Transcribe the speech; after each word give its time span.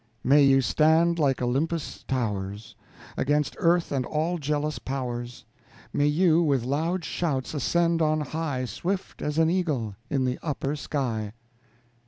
May 0.23 0.41
you 0.41 0.61
stand 0.61 1.19
like 1.19 1.43
Olympus' 1.43 2.03
towers, 2.07 2.73
Against 3.17 3.55
earth 3.59 3.91
and 3.91 4.03
all 4.03 4.39
jealous 4.39 4.79
powers! 4.79 5.45
May 5.93 6.07
you, 6.07 6.41
with 6.41 6.63
loud 6.63 7.05
shouts 7.05 7.53
ascend 7.53 8.01
on 8.01 8.21
high 8.21 8.65
Swift 8.65 9.21
as 9.21 9.37
an 9.37 9.51
eagle 9.51 9.95
in 10.09 10.25
the 10.25 10.39
upper 10.41 10.75
sky. 10.75 11.33